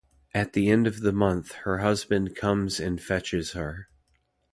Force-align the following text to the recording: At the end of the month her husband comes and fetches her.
At 0.33 0.53
the 0.53 0.67
end 0.71 0.87
of 0.87 1.01
the 1.01 1.11
month 1.11 1.51
her 1.63 1.77
husband 1.77 2.35
comes 2.35 2.79
and 2.79 2.99
fetches 2.99 3.51
her. 3.51 3.87